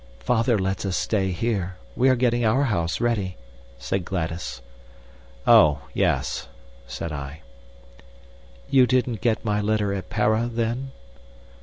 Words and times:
"Father 0.17 0.57
lets 0.57 0.83
us 0.83 0.97
stay 0.97 1.29
here. 1.31 1.75
We 1.95 2.09
are 2.09 2.15
getting 2.15 2.43
our 2.43 2.63
house 2.63 2.99
ready," 2.99 3.37
said 3.77 4.03
Gladys. 4.03 4.63
"Oh, 5.45 5.83
yes," 5.93 6.47
said 6.87 7.11
I. 7.11 7.41
"You 8.67 8.87
didn't 8.87 9.21
get 9.21 9.45
my 9.45 9.61
letter 9.61 9.93
at 9.93 10.09
Para, 10.09 10.49
then?" 10.51 10.89